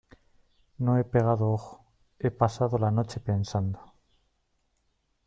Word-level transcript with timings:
no 0.79 0.95
he 0.97 1.03
pegado 1.03 1.51
ojo. 1.51 1.85
me 2.19 2.29
he 2.29 2.31
pasado 2.31 2.79
la 2.79 2.89
noche 2.89 3.19
pensando 3.19 3.93